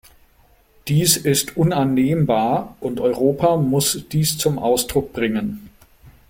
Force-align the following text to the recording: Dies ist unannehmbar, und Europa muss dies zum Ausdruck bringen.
Dies 0.87 1.15
ist 1.15 1.57
unannehmbar, 1.57 2.75
und 2.79 2.99
Europa 2.99 3.57
muss 3.57 4.03
dies 4.09 4.35
zum 4.35 4.57
Ausdruck 4.57 5.13
bringen. 5.13 5.69